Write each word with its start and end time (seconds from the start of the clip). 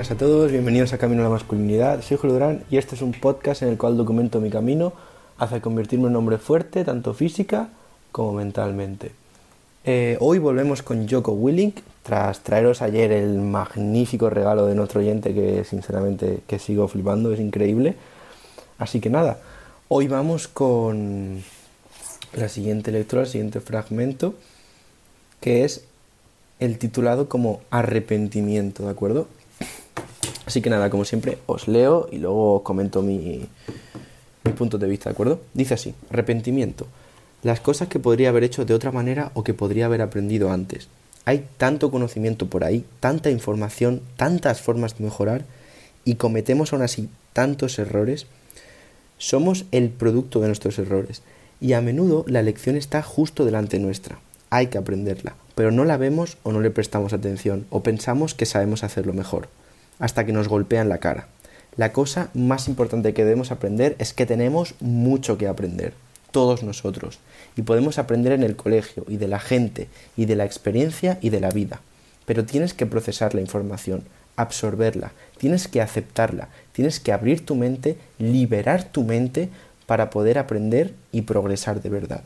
buenas 0.00 0.12
a 0.12 0.16
todos, 0.16 0.50
bienvenidos 0.50 0.94
a 0.94 0.98
Camino 0.98 1.20
a 1.20 1.24
la 1.24 1.30
Masculinidad. 1.30 2.00
Soy 2.00 2.16
Julio 2.16 2.32
Durán 2.32 2.64
y 2.70 2.78
este 2.78 2.94
es 2.94 3.02
un 3.02 3.12
podcast 3.12 3.60
en 3.60 3.68
el 3.68 3.76
cual 3.76 3.98
documento 3.98 4.40
mi 4.40 4.48
camino 4.48 4.94
hacia 5.36 5.60
convertirme 5.60 6.08
en 6.08 6.16
hombre 6.16 6.38
fuerte, 6.38 6.86
tanto 6.86 7.12
física 7.12 7.68
como 8.10 8.32
mentalmente. 8.32 9.12
Eh, 9.84 10.16
hoy 10.20 10.38
volvemos 10.38 10.82
con 10.82 11.06
Joko 11.06 11.32
Willink, 11.32 11.80
tras 12.02 12.40
traeros 12.40 12.80
ayer 12.80 13.12
el 13.12 13.40
magnífico 13.40 14.30
regalo 14.30 14.64
de 14.64 14.74
nuestro 14.74 15.00
oyente 15.00 15.34
que 15.34 15.64
sinceramente 15.64 16.40
que 16.46 16.58
sigo 16.58 16.88
flipando, 16.88 17.34
es 17.34 17.40
increíble. 17.40 17.94
Así 18.78 19.00
que 19.00 19.10
nada, 19.10 19.36
hoy 19.88 20.08
vamos 20.08 20.48
con 20.48 21.42
la 22.32 22.48
siguiente 22.48 22.90
lectura, 22.90 23.20
el 23.20 23.28
siguiente 23.28 23.60
fragmento, 23.60 24.32
que 25.42 25.66
es 25.66 25.84
el 26.58 26.78
titulado 26.78 27.28
como 27.28 27.60
arrepentimiento, 27.68 28.84
¿de 28.84 28.90
acuerdo? 28.92 29.26
Así 30.50 30.62
que 30.62 30.68
nada, 30.68 30.90
como 30.90 31.04
siempre, 31.04 31.38
os 31.46 31.68
leo 31.68 32.08
y 32.10 32.18
luego 32.18 32.56
os 32.56 32.62
comento 32.62 33.02
mi, 33.02 33.46
mi 34.42 34.52
punto 34.52 34.78
de 34.78 34.88
vista, 34.88 35.08
¿de 35.08 35.12
acuerdo? 35.12 35.40
Dice 35.54 35.74
así, 35.74 35.94
arrepentimiento. 36.10 36.88
Las 37.44 37.60
cosas 37.60 37.86
que 37.86 38.00
podría 38.00 38.30
haber 38.30 38.42
hecho 38.42 38.64
de 38.64 38.74
otra 38.74 38.90
manera 38.90 39.30
o 39.34 39.44
que 39.44 39.54
podría 39.54 39.86
haber 39.86 40.02
aprendido 40.02 40.50
antes. 40.50 40.88
Hay 41.24 41.46
tanto 41.56 41.92
conocimiento 41.92 42.48
por 42.48 42.64
ahí, 42.64 42.84
tanta 42.98 43.30
información, 43.30 44.02
tantas 44.16 44.60
formas 44.60 44.98
de 44.98 45.04
mejorar 45.04 45.44
y 46.04 46.16
cometemos 46.16 46.72
aún 46.72 46.82
así 46.82 47.08
tantos 47.32 47.78
errores. 47.78 48.26
Somos 49.18 49.66
el 49.70 49.88
producto 49.90 50.40
de 50.40 50.48
nuestros 50.48 50.80
errores 50.80 51.22
y 51.60 51.74
a 51.74 51.80
menudo 51.80 52.24
la 52.26 52.42
lección 52.42 52.74
está 52.74 53.02
justo 53.02 53.44
delante 53.44 53.78
nuestra. 53.78 54.18
Hay 54.50 54.66
que 54.66 54.78
aprenderla, 54.78 55.36
pero 55.54 55.70
no 55.70 55.84
la 55.84 55.96
vemos 55.96 56.38
o 56.42 56.50
no 56.50 56.60
le 56.60 56.72
prestamos 56.72 57.12
atención 57.12 57.66
o 57.70 57.84
pensamos 57.84 58.34
que 58.34 58.46
sabemos 58.46 58.82
hacerlo 58.82 59.12
mejor, 59.12 59.48
hasta 60.00 60.26
que 60.26 60.32
nos 60.32 60.48
golpean 60.48 60.88
la 60.88 60.98
cara. 60.98 61.28
La 61.76 61.92
cosa 61.92 62.30
más 62.34 62.66
importante 62.66 63.14
que 63.14 63.24
debemos 63.24 63.52
aprender 63.52 63.94
es 63.98 64.12
que 64.12 64.26
tenemos 64.26 64.74
mucho 64.80 65.38
que 65.38 65.46
aprender, 65.46 65.92
todos 66.32 66.64
nosotros, 66.64 67.20
y 67.56 67.62
podemos 67.62 67.98
aprender 67.98 68.32
en 68.32 68.42
el 68.42 68.56
colegio 68.56 69.04
y 69.08 69.18
de 69.18 69.28
la 69.28 69.38
gente 69.38 69.88
y 70.16 70.24
de 70.24 70.36
la 70.36 70.44
experiencia 70.44 71.18
y 71.20 71.30
de 71.30 71.40
la 71.40 71.50
vida. 71.50 71.80
Pero 72.26 72.44
tienes 72.44 72.74
que 72.74 72.86
procesar 72.86 73.34
la 73.34 73.40
información, 73.40 74.02
absorberla, 74.36 75.12
tienes 75.38 75.68
que 75.68 75.80
aceptarla, 75.80 76.48
tienes 76.72 76.98
que 76.98 77.12
abrir 77.12 77.44
tu 77.46 77.54
mente, 77.54 77.96
liberar 78.18 78.84
tu 78.84 79.04
mente 79.04 79.48
para 79.86 80.10
poder 80.10 80.38
aprender 80.38 80.94
y 81.12 81.22
progresar 81.22 81.82
de 81.82 81.88
verdad. 81.88 82.22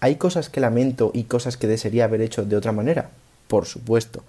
¿Hay 0.00 0.16
cosas 0.16 0.50
que 0.50 0.60
lamento 0.60 1.10
y 1.14 1.24
cosas 1.24 1.56
que 1.56 1.66
desearía 1.66 2.04
haber 2.04 2.20
hecho 2.20 2.44
de 2.44 2.56
otra 2.56 2.72
manera? 2.72 3.10
Por 3.48 3.66
supuesto. 3.66 4.22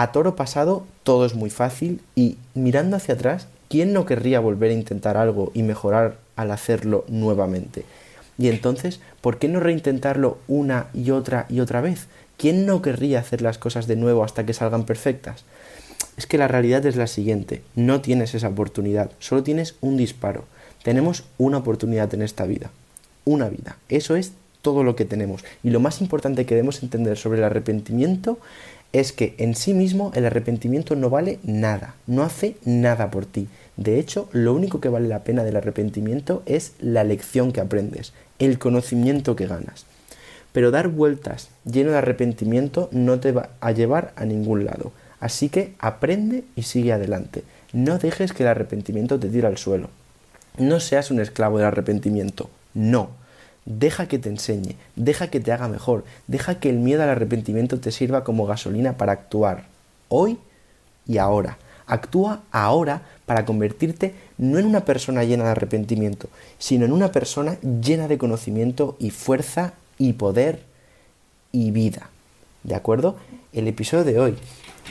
A 0.00 0.12
toro 0.12 0.34
pasado 0.34 0.86
todo 1.02 1.26
es 1.26 1.34
muy 1.34 1.50
fácil 1.50 2.00
y 2.14 2.38
mirando 2.54 2.96
hacia 2.96 3.12
atrás, 3.12 3.48
¿quién 3.68 3.92
no 3.92 4.06
querría 4.06 4.40
volver 4.40 4.70
a 4.70 4.72
intentar 4.72 5.18
algo 5.18 5.52
y 5.52 5.62
mejorar 5.62 6.16
al 6.36 6.52
hacerlo 6.52 7.04
nuevamente? 7.08 7.84
Y 8.38 8.48
entonces, 8.48 9.00
¿por 9.20 9.38
qué 9.38 9.46
no 9.48 9.60
reintentarlo 9.60 10.38
una 10.48 10.86
y 10.94 11.10
otra 11.10 11.44
y 11.50 11.60
otra 11.60 11.82
vez? 11.82 12.06
¿Quién 12.38 12.64
no 12.64 12.80
querría 12.80 13.20
hacer 13.20 13.42
las 13.42 13.58
cosas 13.58 13.86
de 13.86 13.96
nuevo 13.96 14.24
hasta 14.24 14.46
que 14.46 14.54
salgan 14.54 14.86
perfectas? 14.86 15.44
Es 16.16 16.24
que 16.24 16.38
la 16.38 16.48
realidad 16.48 16.86
es 16.86 16.96
la 16.96 17.06
siguiente, 17.06 17.62
no 17.74 18.00
tienes 18.00 18.34
esa 18.34 18.48
oportunidad, 18.48 19.10
solo 19.18 19.42
tienes 19.42 19.74
un 19.82 19.98
disparo. 19.98 20.46
Tenemos 20.82 21.24
una 21.36 21.58
oportunidad 21.58 22.14
en 22.14 22.22
esta 22.22 22.46
vida, 22.46 22.70
una 23.26 23.50
vida. 23.50 23.76
Eso 23.90 24.16
es 24.16 24.32
todo 24.62 24.82
lo 24.82 24.96
que 24.96 25.04
tenemos. 25.04 25.44
Y 25.62 25.70
lo 25.70 25.80
más 25.80 26.00
importante 26.00 26.46
que 26.46 26.54
debemos 26.54 26.82
entender 26.82 27.18
sobre 27.18 27.38
el 27.38 27.44
arrepentimiento 27.44 28.38
es 28.92 29.12
que 29.12 29.34
en 29.38 29.54
sí 29.54 29.74
mismo 29.74 30.10
el 30.14 30.26
arrepentimiento 30.26 30.96
no 30.96 31.10
vale 31.10 31.38
nada, 31.42 31.94
no 32.06 32.22
hace 32.22 32.56
nada 32.64 33.10
por 33.10 33.26
ti. 33.26 33.48
De 33.76 33.98
hecho, 33.98 34.28
lo 34.32 34.52
único 34.52 34.80
que 34.80 34.88
vale 34.88 35.08
la 35.08 35.24
pena 35.24 35.44
del 35.44 35.56
arrepentimiento 35.56 36.42
es 36.46 36.72
la 36.80 37.04
lección 37.04 37.52
que 37.52 37.60
aprendes, 37.60 38.12
el 38.38 38.58
conocimiento 38.58 39.36
que 39.36 39.46
ganas. 39.46 39.86
Pero 40.52 40.70
dar 40.70 40.88
vueltas 40.88 41.48
lleno 41.64 41.92
de 41.92 41.98
arrepentimiento 41.98 42.88
no 42.92 43.20
te 43.20 43.32
va 43.32 43.50
a 43.60 43.70
llevar 43.72 44.12
a 44.16 44.24
ningún 44.24 44.64
lado. 44.64 44.92
Así 45.20 45.48
que 45.48 45.74
aprende 45.78 46.44
y 46.56 46.62
sigue 46.62 46.92
adelante. 46.92 47.44
No 47.72 47.98
dejes 47.98 48.32
que 48.32 48.42
el 48.42 48.48
arrepentimiento 48.48 49.20
te 49.20 49.28
tire 49.28 49.46
al 49.46 49.58
suelo. 49.58 49.90
No 50.58 50.80
seas 50.80 51.10
un 51.10 51.20
esclavo 51.20 51.58
del 51.58 51.68
arrepentimiento. 51.68 52.50
No. 52.74 53.10
Deja 53.72 54.08
que 54.08 54.18
te 54.18 54.28
enseñe, 54.28 54.74
deja 54.96 55.28
que 55.28 55.38
te 55.38 55.52
haga 55.52 55.68
mejor, 55.68 56.04
deja 56.26 56.58
que 56.58 56.70
el 56.70 56.80
miedo 56.80 57.04
al 57.04 57.10
arrepentimiento 57.10 57.78
te 57.78 57.92
sirva 57.92 58.24
como 58.24 58.44
gasolina 58.44 58.96
para 58.96 59.12
actuar 59.12 59.66
hoy 60.08 60.38
y 61.06 61.18
ahora. 61.18 61.56
Actúa 61.86 62.40
ahora 62.50 63.02
para 63.26 63.44
convertirte 63.44 64.12
no 64.38 64.58
en 64.58 64.66
una 64.66 64.84
persona 64.84 65.22
llena 65.22 65.44
de 65.44 65.50
arrepentimiento, 65.50 66.28
sino 66.58 66.84
en 66.84 66.90
una 66.90 67.12
persona 67.12 67.58
llena 67.60 68.08
de 68.08 68.18
conocimiento 68.18 68.96
y 68.98 69.10
fuerza 69.10 69.74
y 69.98 70.14
poder 70.14 70.64
y 71.52 71.70
vida. 71.70 72.10
¿De 72.64 72.74
acuerdo? 72.74 73.14
El 73.52 73.68
episodio 73.68 74.02
de 74.02 74.18
hoy 74.18 74.36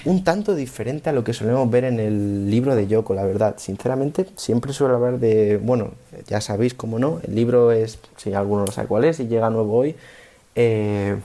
un 0.06 0.24
tanto 0.24 0.56
diferente 0.56 1.10
a 1.10 1.14
lo 1.14 1.24
que 1.24 1.34
solemos 1.34 1.70
ver 1.70 1.84
en 1.84 2.00
el 2.00 2.50
libro 2.50 2.76
de 2.76 2.88
Yoko, 2.88 3.14
la 3.14 3.24
verdad. 3.24 3.56
Sinceramente, 3.58 4.26
siempre 4.36 4.74
suelo 4.74 4.96
hablar 4.96 5.20
de, 5.20 5.58
bueno, 5.58 5.92
ya 6.28 6.42
sabéis 6.42 6.74
cómo 6.74 7.00
no, 7.00 7.20
el 7.28 7.36
libro 7.36 7.72
es, 7.72 8.00
si 8.18 8.34
alguno 8.34 8.66
no 8.66 8.72
sabe 8.72 8.88
cuál 8.88 9.06
es 9.06 9.20
y 9.20 9.28
llega 9.28 9.50
nuevo 9.50 9.78
hoy, 9.78 9.96
eh, 10.56 11.18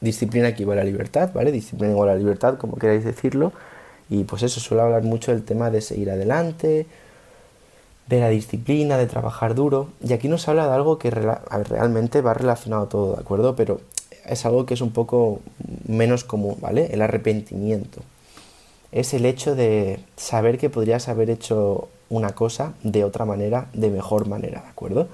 disciplina 0.00 0.48
equivale 0.48 0.80
a 0.80 0.84
libertad, 0.84 1.30
¿vale? 1.34 1.52
Disciplina 1.52 1.92
igual 1.92 2.08
a 2.10 2.14
libertad, 2.14 2.56
como 2.58 2.76
queráis 2.76 3.04
decirlo. 3.04 3.52
Y 4.10 4.24
pues 4.24 4.42
eso, 4.42 4.60
suelo 4.60 4.84
hablar 4.84 5.02
mucho 5.02 5.32
del 5.32 5.44
tema 5.44 5.70
de 5.70 5.80
seguir 5.80 6.10
adelante, 6.10 6.86
de 8.06 8.20
la 8.20 8.28
disciplina, 8.28 8.96
de 8.96 9.06
trabajar 9.06 9.54
duro. 9.54 9.88
Y 10.02 10.12
aquí 10.12 10.28
nos 10.28 10.48
habla 10.48 10.66
de 10.66 10.74
algo 10.74 10.98
que 10.98 11.10
realmente 11.10 12.22
va 12.22 12.34
relacionado 12.34 12.86
todo, 12.86 13.14
¿de 13.16 13.20
acuerdo? 13.20 13.54
Pero 13.54 13.80
es 14.28 14.44
algo 14.46 14.66
que 14.66 14.74
es 14.74 14.80
un 14.80 14.90
poco 14.90 15.40
menos 15.86 16.24
común, 16.24 16.56
¿vale? 16.60 16.88
El 16.92 17.02
arrepentimiento. 17.02 18.02
Es 18.92 19.14
el 19.14 19.26
hecho 19.26 19.54
de 19.54 20.00
saber 20.16 20.58
que 20.58 20.70
podrías 20.70 21.08
haber 21.08 21.30
hecho 21.30 21.88
una 22.08 22.30
cosa 22.30 22.74
de 22.82 23.04
otra 23.04 23.24
manera, 23.24 23.68
de 23.74 23.90
mejor 23.90 24.26
manera, 24.26 24.62
¿de 24.62 24.68
acuerdo? 24.68 25.08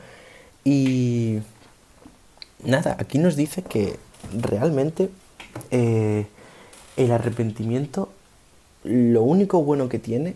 Y 0.65 1.41
nada, 2.65 2.97
aquí 2.99 3.19
nos 3.19 3.37
dice 3.37 3.63
que 3.63 3.97
realmente 4.33 5.11
eh, 5.71 6.27
el 6.97 7.13
arrepentimiento, 7.13 8.11
lo 8.85 9.23
único 9.23 9.63
bueno 9.63 9.89
que 9.89 9.99
tiene, 9.99 10.35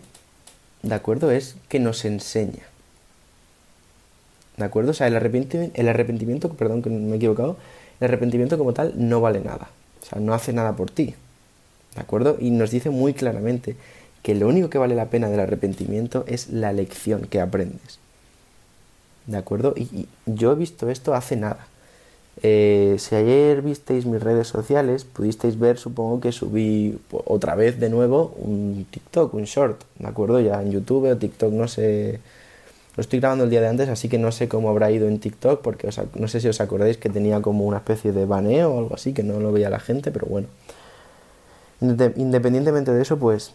¿de 0.83 0.95
acuerdo? 0.95 1.31
Es 1.31 1.55
que 1.69 1.79
nos 1.79 2.05
enseña. 2.05 2.63
¿De 4.57 4.65
acuerdo? 4.65 4.91
O 4.91 4.93
sea, 4.93 5.07
el 5.07 5.15
arrepentimiento, 5.15 5.79
el 5.79 5.87
arrepentimiento, 5.87 6.49
perdón 6.49 6.81
que 6.81 6.89
me 6.89 7.13
he 7.13 7.15
equivocado, 7.15 7.55
el 7.99 8.05
arrepentimiento 8.05 8.57
como 8.57 8.73
tal 8.73 8.93
no 8.95 9.21
vale 9.21 9.41
nada. 9.41 9.69
O 10.01 10.05
sea, 10.05 10.19
no 10.19 10.33
hace 10.33 10.53
nada 10.53 10.75
por 10.75 10.89
ti. 10.91 11.15
¿De 11.95 12.01
acuerdo? 12.01 12.37
Y 12.39 12.51
nos 12.51 12.71
dice 12.71 12.89
muy 12.89 13.13
claramente 13.13 13.75
que 14.23 14.35
lo 14.35 14.47
único 14.47 14.69
que 14.69 14.77
vale 14.77 14.95
la 14.95 15.09
pena 15.09 15.29
del 15.29 15.39
arrepentimiento 15.39 16.23
es 16.27 16.49
la 16.49 16.73
lección 16.73 17.21
que 17.21 17.41
aprendes. 17.41 17.99
¿De 19.27 19.37
acuerdo? 19.37 19.73
Y, 19.75 20.07
yo 20.25 20.51
he 20.51 20.55
visto 20.55 20.89
esto 20.89 21.13
hace 21.13 21.35
nada. 21.35 21.67
Eh, 22.41 22.95
si 22.99 23.15
ayer 23.15 23.61
visteis 23.61 24.05
mis 24.05 24.21
redes 24.21 24.47
sociales, 24.47 25.03
pudisteis 25.03 25.59
ver, 25.59 25.77
supongo 25.77 26.21
que 26.21 26.31
subí 26.31 26.97
otra 27.11 27.55
vez 27.55 27.79
de 27.79 27.89
nuevo 27.89 28.33
un 28.37 28.85
TikTok, 28.89 29.33
un 29.33 29.43
short, 29.43 29.83
¿de 29.97 30.07
acuerdo? 30.07 30.39
Ya 30.39 30.61
en 30.61 30.71
YouTube 30.71 31.11
o 31.11 31.17
TikTok, 31.17 31.51
no 31.51 31.67
sé 31.67 32.21
lo 32.95 33.01
estoy 33.01 33.19
grabando 33.19 33.45
el 33.45 33.49
día 33.49 33.61
de 33.61 33.67
antes, 33.67 33.89
así 33.89 34.09
que 34.09 34.17
no 34.17 34.31
sé 34.31 34.47
cómo 34.47 34.69
habrá 34.69 34.91
ido 34.91 35.07
en 35.07 35.19
TikTok, 35.19 35.61
porque 35.61 35.89
no 36.15 36.27
sé 36.27 36.41
si 36.41 36.47
os 36.47 36.59
acordáis 36.59 36.97
que 36.97 37.09
tenía 37.09 37.41
como 37.41 37.65
una 37.65 37.77
especie 37.77 38.11
de 38.11 38.25
baneo 38.25 38.73
o 38.73 38.79
algo 38.79 38.95
así, 38.95 39.13
que 39.13 39.23
no 39.23 39.39
lo 39.39 39.51
veía 39.51 39.69
la 39.69 39.79
gente, 39.79 40.11
pero 40.11 40.27
bueno. 40.27 40.47
Independientemente 41.81 42.91
de 42.91 43.01
eso, 43.01 43.17
pues 43.17 43.53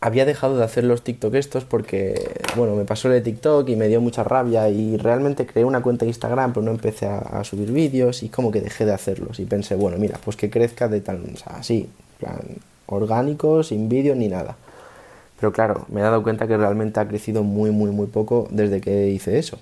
había 0.00 0.24
dejado 0.24 0.56
de 0.56 0.64
hacer 0.64 0.84
los 0.84 1.02
TikTok 1.02 1.34
estos 1.34 1.64
porque, 1.64 2.40
bueno, 2.56 2.76
me 2.76 2.84
pasó 2.84 3.08
el 3.08 3.14
de 3.14 3.20
TikTok 3.22 3.68
y 3.68 3.76
me 3.76 3.88
dio 3.88 4.00
mucha 4.00 4.22
rabia 4.22 4.68
y 4.68 4.96
realmente 4.96 5.46
creé 5.46 5.64
una 5.64 5.82
cuenta 5.82 6.04
de 6.04 6.10
Instagram, 6.10 6.52
pero 6.52 6.64
no 6.64 6.70
empecé 6.70 7.06
a, 7.06 7.42
subir 7.44 7.72
vídeos 7.72 8.22
y 8.22 8.28
como 8.28 8.52
que 8.52 8.60
dejé 8.60 8.84
de 8.84 8.92
hacerlos 8.92 9.40
y 9.40 9.44
pensé, 9.44 9.74
bueno, 9.74 9.96
mira, 9.98 10.18
pues 10.24 10.36
que 10.36 10.50
crezca 10.50 10.88
de 10.88 11.00
tal, 11.00 11.22
o 11.34 11.36
sea, 11.36 11.56
así, 11.56 11.88
plan, 12.20 12.40
orgánico, 12.86 13.62
sin 13.62 13.88
vídeo 13.88 14.14
ni 14.14 14.28
nada. 14.28 14.56
Pero 15.38 15.52
claro, 15.52 15.86
me 15.88 16.00
he 16.00 16.02
dado 16.02 16.22
cuenta 16.22 16.46
que 16.46 16.56
realmente 16.56 16.98
ha 17.00 17.08
crecido 17.08 17.42
muy, 17.42 17.70
muy, 17.70 17.90
muy 17.90 18.06
poco 18.06 18.48
desde 18.50 18.80
que 18.80 19.08
hice 19.08 19.38
eso. 19.38 19.58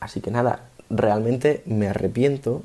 Así 0.00 0.20
que 0.20 0.30
nada, 0.30 0.68
realmente 0.88 1.62
me 1.66 1.88
arrepiento, 1.88 2.62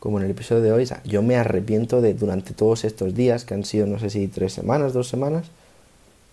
como 0.00 0.18
en 0.18 0.24
el 0.24 0.32
episodio 0.32 0.62
de 0.62 0.72
hoy, 0.72 0.88
yo 1.04 1.22
me 1.22 1.36
arrepiento 1.36 2.00
de 2.00 2.14
durante 2.14 2.54
todos 2.54 2.84
estos 2.84 3.14
días, 3.14 3.44
que 3.44 3.54
han 3.54 3.64
sido 3.64 3.86
no 3.86 3.98
sé 3.98 4.10
si 4.10 4.26
tres 4.26 4.52
semanas, 4.52 4.92
dos 4.92 5.08
semanas, 5.08 5.50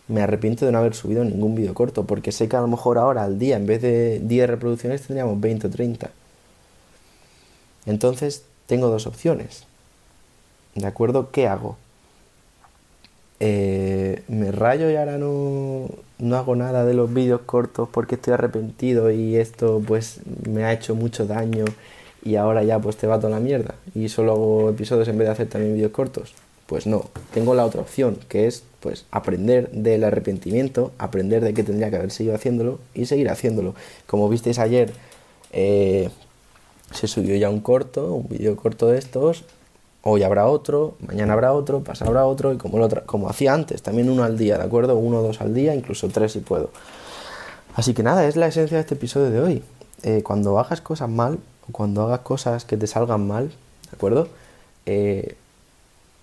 me 0.07 0.21
arrepiento 0.21 0.65
de 0.65 0.71
no 0.71 0.79
haber 0.79 0.95
subido 0.95 1.23
ningún 1.23 1.55
vídeo 1.55 1.73
corto, 1.73 2.05
porque 2.05 2.31
sé 2.31 2.49
que 2.49 2.55
a 2.55 2.61
lo 2.61 2.67
mejor 2.67 2.97
ahora 2.97 3.23
al 3.23 3.37
día, 3.37 3.57
en 3.57 3.65
vez 3.65 3.81
de 3.81 4.19
10 4.19 4.49
reproducciones, 4.49 5.03
tendríamos 5.03 5.39
20 5.39 5.67
o 5.67 5.69
30. 5.69 6.09
Entonces, 7.85 8.43
tengo 8.65 8.87
dos 8.87 9.07
opciones. 9.07 9.65
¿De 10.75 10.85
acuerdo? 10.85 11.31
¿Qué 11.31 11.47
hago? 11.47 11.77
Eh, 13.43 14.21
me 14.27 14.51
rayo 14.51 14.91
y 14.91 14.95
ahora 14.95 15.17
no, 15.17 15.87
no 16.19 16.35
hago 16.37 16.55
nada 16.55 16.85
de 16.85 16.93
los 16.93 17.11
vídeos 17.11 17.41
cortos 17.41 17.89
porque 17.91 18.13
estoy 18.13 18.33
arrepentido 18.33 19.09
y 19.09 19.35
esto 19.35 19.81
pues 19.85 20.19
me 20.47 20.63
ha 20.63 20.71
hecho 20.73 20.93
mucho 20.93 21.25
daño 21.25 21.65
y 22.23 22.35
ahora 22.35 22.63
ya 22.63 22.77
pues 22.77 22.97
te 22.97 23.07
va 23.07 23.17
toda 23.17 23.31
la 23.31 23.39
mierda 23.39 23.73
y 23.95 24.09
solo 24.09 24.33
hago 24.33 24.69
episodios 24.69 25.07
en 25.07 25.17
vez 25.17 25.27
de 25.27 25.31
hacer 25.31 25.49
también 25.49 25.73
vídeos 25.73 25.91
cortos. 25.91 26.35
Pues 26.67 26.85
no, 26.85 27.05
tengo 27.33 27.55
la 27.55 27.65
otra 27.65 27.81
opción, 27.81 28.19
que 28.29 28.45
es 28.45 28.63
pues 28.79 29.05
aprender 29.09 29.71
del 29.71 30.03
arrepentimiento, 30.03 30.91
aprender 30.99 31.43
de 31.43 31.55
que 31.55 31.63
tendría 31.63 31.89
que 31.89 31.95
haber 31.95 32.11
seguido 32.11 32.35
haciéndolo 32.35 32.77
y 32.93 33.07
seguir 33.07 33.29
haciéndolo. 33.31 33.73
Como 34.05 34.29
visteis 34.29 34.59
ayer, 34.59 34.93
eh, 35.51 36.11
se 36.93 37.07
subió 37.07 37.35
ya 37.37 37.49
un 37.49 37.59
corto, 37.59 38.13
un 38.13 38.29
vídeo 38.29 38.55
corto 38.55 38.87
de 38.87 38.99
estos, 38.99 39.45
hoy 40.03 40.23
habrá 40.23 40.47
otro, 40.47 40.95
mañana 40.99 41.33
habrá 41.33 41.53
otro, 41.53 41.83
pasado 41.83 42.09
habrá 42.09 42.25
otro, 42.25 42.53
y 42.53 42.57
como, 42.57 42.77
lo 42.77 42.89
como 43.05 43.29
hacía 43.29 43.53
antes, 43.53 43.81
también 43.81 44.09
uno 44.09 44.23
al 44.23 44.37
día, 44.37 44.57
¿de 44.57 44.63
acuerdo? 44.63 44.97
Uno 44.97 45.19
o 45.19 45.21
dos 45.21 45.41
al 45.41 45.53
día, 45.53 45.75
incluso 45.75 46.07
tres 46.09 46.31
si 46.33 46.39
puedo. 46.39 46.71
Así 47.75 47.93
que 47.93 48.03
nada, 48.03 48.27
es 48.27 48.35
la 48.35 48.47
esencia 48.47 48.77
de 48.77 48.81
este 48.81 48.95
episodio 48.95 49.29
de 49.29 49.39
hoy. 49.39 49.63
Eh, 50.03 50.23
cuando 50.23 50.59
hagas 50.59 50.81
cosas 50.81 51.09
mal, 51.09 51.39
o 51.69 51.71
cuando 51.71 52.03
hagas 52.03 52.21
cosas 52.21 52.65
que 52.65 52.77
te 52.77 52.87
salgan 52.87 53.27
mal, 53.27 53.47
¿de 53.47 53.95
acuerdo? 53.95 54.27
Eh, 54.85 55.35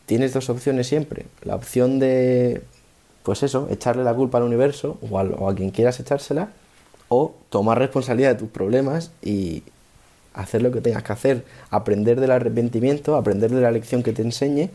tienes 0.07 0.35
dos 0.35 0.51
opciones 0.51 0.87
siempre. 0.87 1.27
La 1.43 1.55
opción 1.55 1.99
de, 1.99 2.63
pues 3.23 3.43
eso, 3.43 3.69
echarle 3.71 4.05
la 4.05 4.15
culpa 4.15 4.39
al 4.39 4.45
universo 4.45 4.99
o 5.09 5.49
a, 5.49 5.55
quien 5.55 5.71
quieras 5.71 6.01
echársela, 6.01 6.51
o 7.09 7.35
tomar 7.49 7.79
responsabilidad 7.79 8.31
de 8.31 8.39
tus 8.39 8.51
problemas 8.51 9.11
y 9.23 9.63
hacer 10.38 10.62
lo 10.62 10.70
que 10.70 10.81
tengas 10.81 11.02
que 11.02 11.12
hacer, 11.12 11.44
aprender 11.70 12.20
del 12.20 12.31
arrepentimiento, 12.31 13.17
aprender 13.17 13.50
de 13.50 13.61
la 13.61 13.73
lección 13.73 14.02
que 14.02 14.12
te 14.12 14.23
enseñe 14.23 14.70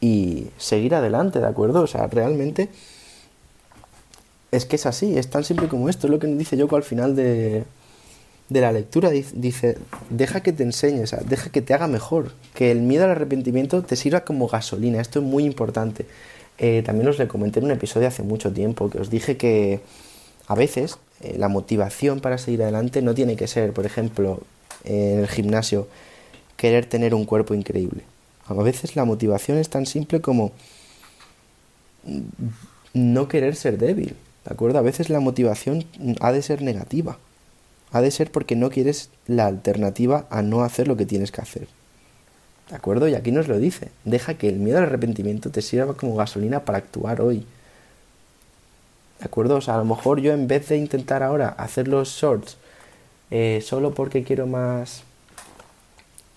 y 0.00 0.48
seguir 0.58 0.94
adelante, 0.94 1.40
¿de 1.40 1.46
acuerdo? 1.46 1.80
O 1.82 1.86
sea, 1.86 2.06
realmente 2.06 2.68
es 4.52 4.66
que 4.66 4.76
es 4.76 4.84
así, 4.84 5.16
es 5.16 5.28
tan 5.28 5.44
simple 5.44 5.68
como 5.68 5.88
esto, 5.88 6.06
es 6.06 6.10
lo 6.10 6.18
que 6.18 6.26
dice 6.26 6.56
Yoko 6.56 6.76
al 6.76 6.82
final 6.82 7.16
de, 7.16 7.64
de 8.50 8.60
la 8.60 8.70
lectura 8.70 9.10
dice, 9.10 9.78
deja 10.10 10.42
que 10.42 10.52
te 10.52 10.62
enseñe, 10.62 11.04
deja 11.26 11.50
que 11.50 11.62
te 11.62 11.72
haga 11.72 11.88
mejor, 11.88 12.32
que 12.54 12.70
el 12.70 12.80
miedo 12.82 13.04
al 13.04 13.10
arrepentimiento 13.12 13.82
te 13.82 13.96
sirva 13.96 14.20
como 14.20 14.46
gasolina, 14.46 15.00
esto 15.00 15.20
es 15.20 15.24
muy 15.24 15.44
importante. 15.44 16.06
Eh, 16.58 16.82
también 16.84 17.08
os 17.08 17.18
le 17.18 17.28
comenté 17.28 17.60
en 17.60 17.66
un 17.66 17.70
episodio 17.70 18.08
hace 18.08 18.22
mucho 18.22 18.52
tiempo 18.52 18.88
que 18.88 18.98
os 18.98 19.10
dije 19.10 19.36
que 19.36 19.80
a 20.46 20.54
veces 20.54 20.98
eh, 21.20 21.36
la 21.38 21.48
motivación 21.48 22.20
para 22.20 22.38
seguir 22.38 22.62
adelante 22.62 23.02
no 23.02 23.14
tiene 23.14 23.36
que 23.36 23.46
ser, 23.46 23.72
por 23.72 23.84
ejemplo, 23.84 24.40
en 24.84 25.20
el 25.20 25.28
gimnasio, 25.28 25.88
querer 26.56 26.86
tener 26.86 27.14
un 27.14 27.24
cuerpo 27.24 27.54
increíble. 27.54 28.02
A 28.46 28.54
veces 28.54 28.96
la 28.96 29.04
motivación 29.04 29.58
es 29.58 29.68
tan 29.68 29.86
simple 29.86 30.20
como 30.20 30.52
no 32.94 33.28
querer 33.28 33.56
ser 33.56 33.78
débil, 33.78 34.14
¿de 34.44 34.52
acuerdo? 34.52 34.78
A 34.78 34.82
veces 34.82 35.10
la 35.10 35.20
motivación 35.20 35.84
ha 36.20 36.32
de 36.32 36.42
ser 36.42 36.62
negativa 36.62 37.18
ha 37.92 38.00
de 38.00 38.10
ser 38.10 38.30
porque 38.30 38.56
no 38.56 38.70
quieres 38.70 39.10
la 39.26 39.46
alternativa 39.46 40.26
a 40.30 40.42
no 40.42 40.62
hacer 40.62 40.88
lo 40.88 40.96
que 40.96 41.06
tienes 41.06 41.32
que 41.32 41.40
hacer. 41.40 41.68
¿De 42.70 42.76
acuerdo? 42.76 43.08
Y 43.08 43.14
aquí 43.14 43.30
nos 43.30 43.48
lo 43.48 43.58
dice. 43.58 43.90
Deja 44.04 44.34
que 44.34 44.48
el 44.48 44.56
miedo 44.56 44.78
al 44.78 44.84
arrepentimiento 44.84 45.50
te 45.50 45.62
sirva 45.62 45.94
como 45.94 46.16
gasolina 46.16 46.60
para 46.60 46.78
actuar 46.78 47.20
hoy. 47.20 47.46
¿De 49.20 49.24
acuerdo? 49.24 49.56
O 49.56 49.60
sea, 49.60 49.76
a 49.76 49.78
lo 49.78 49.84
mejor 49.84 50.20
yo 50.20 50.32
en 50.32 50.48
vez 50.48 50.68
de 50.68 50.76
intentar 50.76 51.22
ahora 51.22 51.48
hacer 51.48 51.88
los 51.88 52.08
shorts 52.10 52.58
eh, 53.30 53.60
solo 53.64 53.92
porque 53.92 54.22
quiero 54.22 54.46
más 54.46 55.02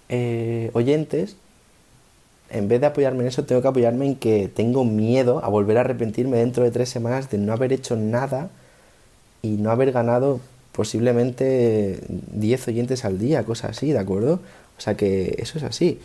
eh, 0.09 0.71
oyentes, 0.73 1.35
en 2.49 2.67
vez 2.67 2.81
de 2.81 2.87
apoyarme 2.87 3.21
en 3.21 3.27
eso, 3.27 3.45
tengo 3.45 3.61
que 3.61 3.67
apoyarme 3.67 4.07
en 4.07 4.15
que 4.15 4.47
tengo 4.47 4.83
miedo 4.83 5.43
a 5.43 5.49
volver 5.49 5.77
a 5.77 5.81
arrepentirme 5.81 6.37
dentro 6.37 6.63
de 6.63 6.71
tres 6.71 6.89
semanas 6.89 7.29
de 7.29 7.37
no 7.37 7.53
haber 7.53 7.73
hecho 7.73 7.95
nada 7.95 8.49
y 9.41 9.49
no 9.57 9.71
haber 9.71 9.91
ganado 9.91 10.39
posiblemente 10.71 11.99
10 12.07 12.67
oyentes 12.69 13.05
al 13.05 13.19
día, 13.19 13.43
cosas 13.43 13.71
así, 13.71 13.91
¿de 13.91 13.99
acuerdo? 13.99 14.39
O 14.77 14.81
sea 14.81 14.95
que 14.95 15.35
eso 15.39 15.57
es 15.57 15.63
así. 15.63 15.99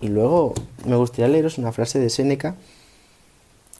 Y 0.00 0.08
luego 0.08 0.54
me 0.86 0.96
gustaría 0.96 1.28
leeros 1.28 1.58
una 1.58 1.72
frase 1.72 1.98
de 1.98 2.10
Séneca 2.10 2.54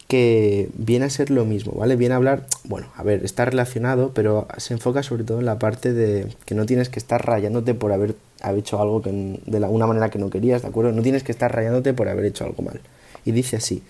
que 0.08 0.68
viene 0.74 1.06
a 1.06 1.10
ser 1.10 1.30
lo 1.30 1.44
mismo, 1.44 1.72
¿vale? 1.72 1.96
Viene 1.96 2.14
a 2.14 2.16
hablar, 2.16 2.46
bueno, 2.64 2.88
a 2.94 3.02
ver, 3.02 3.24
está 3.24 3.44
relacionado, 3.44 4.12
pero 4.14 4.46
se 4.58 4.74
enfoca 4.74 5.02
sobre 5.02 5.24
todo 5.24 5.38
en 5.38 5.46
la 5.46 5.58
parte 5.58 5.92
de 5.92 6.28
que 6.44 6.54
no 6.54 6.66
tienes 6.66 6.88
que 6.88 6.98
estar 6.98 7.24
rayándote 7.24 7.74
por 7.74 7.92
haber, 7.92 8.14
hecho 8.56 8.80
algo 8.80 9.00
de 9.00 9.60
la, 9.60 9.68
una 9.68 9.86
manera 9.86 10.10
que 10.10 10.18
no 10.18 10.28
querías, 10.28 10.62
¿de 10.62 10.68
acuerdo? 10.68 10.92
No 10.92 11.02
tienes 11.02 11.22
que 11.22 11.32
estar 11.32 11.54
rayándote 11.54 11.94
por 11.94 12.08
haber 12.08 12.26
hecho 12.26 12.44
algo 12.44 12.62
mal. 12.62 12.80
Y 13.24 13.32
dice 13.32 13.56
así, 13.56 13.82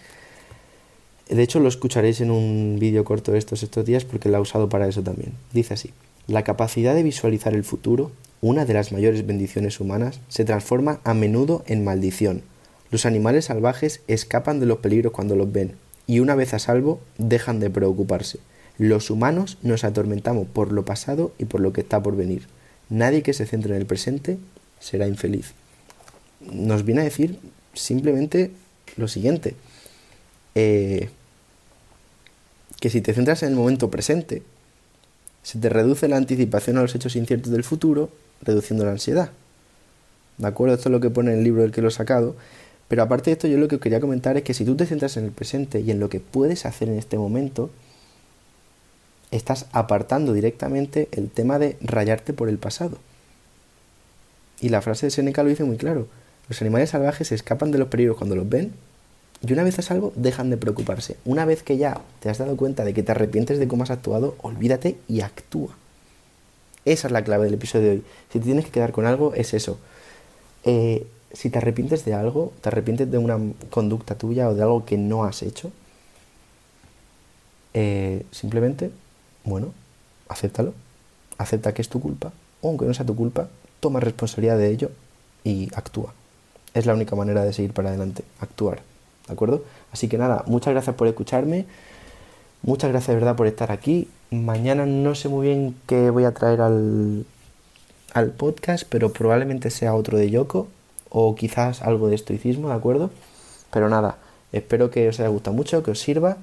de 1.28 1.42
hecho 1.42 1.58
lo 1.58 1.68
escucharéis 1.68 2.20
en 2.20 2.30
un 2.30 2.76
vídeo 2.78 3.04
corto 3.04 3.32
de 3.32 3.38
estos 3.38 3.62
estos 3.62 3.84
días 3.84 4.04
porque 4.04 4.28
lo 4.28 4.36
ha 4.36 4.40
usado 4.40 4.68
para 4.68 4.86
eso 4.86 5.02
también. 5.02 5.32
Dice 5.52 5.74
así, 5.74 5.90
la 6.28 6.44
capacidad 6.44 6.94
de 6.94 7.02
visualizar 7.02 7.54
el 7.54 7.64
futuro, 7.64 8.12
una 8.40 8.64
de 8.64 8.74
las 8.74 8.92
mayores 8.92 9.26
bendiciones 9.26 9.80
humanas, 9.80 10.20
se 10.28 10.44
transforma 10.44 11.00
a 11.02 11.14
menudo 11.14 11.64
en 11.66 11.82
maldición. 11.82 12.42
Los 12.90 13.06
animales 13.06 13.46
salvajes 13.46 14.02
escapan 14.06 14.60
de 14.60 14.66
los 14.66 14.78
peligros 14.78 15.12
cuando 15.12 15.34
los 15.34 15.50
ven, 15.50 15.74
y 16.06 16.20
una 16.20 16.34
vez 16.34 16.54
a 16.54 16.58
salvo 16.58 17.00
dejan 17.18 17.60
de 17.60 17.70
preocuparse. 17.70 18.38
Los 18.78 19.10
humanos 19.10 19.58
nos 19.62 19.84
atormentamos 19.84 20.46
por 20.48 20.72
lo 20.72 20.84
pasado 20.84 21.32
y 21.38 21.44
por 21.44 21.60
lo 21.60 21.72
que 21.72 21.82
está 21.82 22.02
por 22.02 22.16
venir. 22.16 22.46
Nadie 22.90 23.22
que 23.22 23.32
se 23.32 23.46
centre 23.46 23.74
en 23.74 23.80
el 23.80 23.86
presente 23.86 24.38
será 24.80 25.06
infeliz. 25.06 25.52
Nos 26.40 26.84
viene 26.84 27.02
a 27.02 27.04
decir 27.04 27.38
simplemente 27.72 28.50
lo 28.96 29.08
siguiente, 29.08 29.54
eh, 30.54 31.08
que 32.80 32.90
si 32.90 33.00
te 33.00 33.14
centras 33.14 33.42
en 33.42 33.50
el 33.50 33.54
momento 33.56 33.90
presente, 33.90 34.42
se 35.42 35.58
te 35.58 35.68
reduce 35.68 36.08
la 36.08 36.16
anticipación 36.16 36.78
a 36.78 36.82
los 36.82 36.94
hechos 36.94 37.16
inciertos 37.16 37.52
del 37.52 37.64
futuro, 37.64 38.10
reduciendo 38.42 38.84
la 38.84 38.92
ansiedad. 38.92 39.30
¿De 40.38 40.46
acuerdo? 40.46 40.74
Esto 40.74 40.88
es 40.88 40.92
lo 40.92 41.00
que 41.00 41.10
pone 41.10 41.32
en 41.32 41.38
el 41.38 41.44
libro 41.44 41.62
del 41.62 41.70
que 41.70 41.80
lo 41.80 41.88
he 41.88 41.92
sacado. 41.92 42.36
Pero 42.88 43.02
aparte 43.02 43.30
de 43.30 43.32
esto, 43.32 43.48
yo 43.48 43.58
lo 43.58 43.68
que 43.68 43.78
quería 43.80 44.00
comentar 44.00 44.36
es 44.36 44.42
que 44.42 44.54
si 44.54 44.64
tú 44.64 44.76
te 44.76 44.86
centras 44.86 45.16
en 45.16 45.24
el 45.24 45.32
presente 45.32 45.80
y 45.80 45.90
en 45.90 46.00
lo 46.00 46.08
que 46.08 46.20
puedes 46.20 46.66
hacer 46.66 46.88
en 46.88 46.98
este 46.98 47.18
momento, 47.18 47.70
estás 49.30 49.66
apartando 49.72 50.32
directamente 50.32 51.08
el 51.12 51.30
tema 51.30 51.58
de 51.58 51.76
rayarte 51.80 52.32
por 52.32 52.48
el 52.48 52.58
pasado. 52.58 52.98
Y 54.60 54.68
la 54.68 54.82
frase 54.82 55.06
de 55.06 55.10
Seneca 55.10 55.42
lo 55.42 55.48
dice 55.48 55.64
muy 55.64 55.76
claro. 55.76 56.06
Los 56.48 56.60
animales 56.60 56.90
salvajes 56.90 57.32
escapan 57.32 57.70
de 57.70 57.78
los 57.78 57.88
peligros 57.88 58.16
cuando 58.16 58.36
los 58.36 58.48
ven 58.48 58.72
y 59.46 59.52
una 59.52 59.62
vez 59.62 59.78
a 59.78 59.82
salvo, 59.82 60.12
dejan 60.16 60.48
de 60.48 60.56
preocuparse. 60.56 61.16
Una 61.24 61.44
vez 61.44 61.62
que 61.62 61.76
ya 61.76 62.00
te 62.20 62.30
has 62.30 62.38
dado 62.38 62.56
cuenta 62.56 62.84
de 62.84 62.94
que 62.94 63.02
te 63.02 63.12
arrepientes 63.12 63.58
de 63.58 63.68
cómo 63.68 63.82
has 63.82 63.90
actuado, 63.90 64.36
olvídate 64.40 64.96
y 65.06 65.20
actúa. 65.20 65.76
Esa 66.84 67.08
es 67.08 67.12
la 67.12 67.24
clave 67.24 67.44
del 67.44 67.54
episodio 67.54 67.84
de 67.84 67.90
hoy. 67.92 68.02
Si 68.32 68.38
te 68.38 68.44
tienes 68.44 68.64
que 68.64 68.70
quedar 68.70 68.92
con 68.92 69.04
algo, 69.04 69.34
es 69.34 69.52
eso. 69.52 69.78
Eh, 70.64 71.06
si 71.34 71.50
te 71.50 71.58
arrepientes 71.58 72.04
de 72.04 72.14
algo, 72.14 72.52
te 72.60 72.68
arrepientes 72.68 73.10
de 73.10 73.18
una 73.18 73.38
conducta 73.70 74.14
tuya 74.14 74.48
o 74.48 74.54
de 74.54 74.62
algo 74.62 74.84
que 74.84 74.96
no 74.96 75.24
has 75.24 75.42
hecho, 75.42 75.70
eh, 77.74 78.24
simplemente, 78.30 78.90
bueno, 79.44 79.72
acéptalo. 80.28 80.72
Acepta 81.36 81.74
que 81.74 81.82
es 81.82 81.88
tu 81.88 82.00
culpa, 82.00 82.32
o 82.60 82.68
aunque 82.68 82.86
no 82.86 82.94
sea 82.94 83.04
tu 83.04 83.16
culpa, 83.16 83.48
toma 83.80 83.98
responsabilidad 83.98 84.56
de 84.56 84.70
ello 84.70 84.90
y 85.42 85.68
actúa. 85.74 86.14
Es 86.72 86.86
la 86.86 86.94
única 86.94 87.16
manera 87.16 87.44
de 87.44 87.52
seguir 87.52 87.72
para 87.72 87.88
adelante, 87.88 88.22
actuar. 88.40 88.80
¿de 89.26 89.32
acuerdo? 89.32 89.64
Así 89.92 90.08
que 90.08 90.18
nada, 90.18 90.44
muchas 90.46 90.72
gracias 90.72 90.94
por 90.96 91.08
escucharme, 91.08 91.66
muchas 92.62 92.90
gracias 92.90 93.08
de 93.08 93.14
verdad 93.14 93.36
por 93.36 93.46
estar 93.46 93.72
aquí. 93.72 94.08
Mañana 94.30 94.86
no 94.86 95.14
sé 95.14 95.28
muy 95.28 95.46
bien 95.46 95.76
qué 95.86 96.10
voy 96.10 96.24
a 96.24 96.34
traer 96.34 96.60
al, 96.60 97.26
al 98.12 98.30
podcast, 98.30 98.84
pero 98.88 99.12
probablemente 99.12 99.70
sea 99.70 99.94
otro 99.94 100.18
de 100.18 100.30
Yoko 100.30 100.68
o 101.16 101.36
quizás 101.36 101.80
algo 101.80 102.08
de 102.08 102.16
estoicismo, 102.16 102.68
¿de 102.68 102.74
acuerdo? 102.74 103.10
Pero 103.70 103.88
nada, 103.88 104.18
espero 104.50 104.90
que 104.90 105.08
os 105.08 105.20
haya 105.20 105.28
gustado 105.28 105.54
mucho, 105.54 105.80
que 105.84 105.92
os 105.92 106.00
sirva 106.00 106.38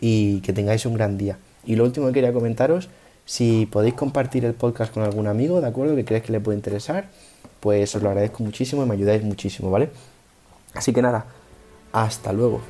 y 0.00 0.40
que 0.42 0.52
tengáis 0.52 0.86
un 0.86 0.94
gran 0.94 1.18
día. 1.18 1.38
Y 1.66 1.74
lo 1.74 1.82
último 1.82 2.06
que 2.06 2.12
quería 2.12 2.32
comentaros, 2.32 2.88
si 3.24 3.66
podéis 3.66 3.94
compartir 3.94 4.44
el 4.44 4.54
podcast 4.54 4.94
con 4.94 5.02
algún 5.02 5.26
amigo, 5.26 5.60
¿de 5.60 5.66
acuerdo? 5.66 5.96
Que 5.96 6.04
creáis 6.04 6.24
que 6.24 6.32
le 6.32 6.38
puede 6.38 6.56
interesar, 6.56 7.08
pues 7.58 7.96
os 7.96 8.02
lo 8.02 8.10
agradezco 8.10 8.44
muchísimo 8.44 8.84
y 8.84 8.86
me 8.86 8.94
ayudáis 8.94 9.24
muchísimo, 9.24 9.72
¿vale? 9.72 9.90
Así 10.72 10.92
que 10.92 11.02
nada, 11.02 11.26
hasta 11.92 12.32
luego. 12.32 12.60